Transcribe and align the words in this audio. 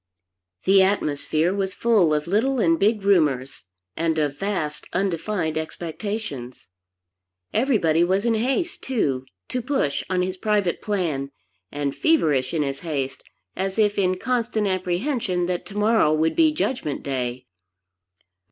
The 0.63 0.81
atmosphere 0.81 1.53
was 1.53 1.75
full 1.75 2.11
of 2.11 2.25
little 2.25 2.59
and 2.59 2.79
big 2.79 3.03
rumors 3.03 3.65
and 3.95 4.17
of 4.17 4.35
vast, 4.39 4.87
undefined 4.93 5.59
expectations. 5.59 6.69
Everybody 7.53 8.03
was 8.03 8.25
in 8.25 8.33
haste, 8.33 8.81
too, 8.81 9.27
to 9.49 9.61
push 9.61 10.03
on 10.09 10.23
his 10.23 10.37
private 10.37 10.81
plan, 10.81 11.29
and 11.71 11.95
feverish 11.95 12.51
in 12.51 12.63
his 12.63 12.79
haste, 12.79 13.23
as 13.55 13.77
if 13.77 13.99
in 13.99 14.17
constant 14.17 14.65
apprehension 14.65 15.45
that 15.45 15.67
tomorrow 15.67 16.11
would 16.11 16.35
be 16.35 16.51
Judgment 16.51 17.03
Day. 17.03 17.45